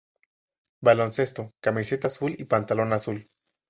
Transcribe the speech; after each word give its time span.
Baloncesto: 0.79 1.53
Camiseta 1.59 2.07
Azul 2.07 2.33
y 2.35 2.45
Pantalón 2.45 2.91
Azul. 2.91 3.29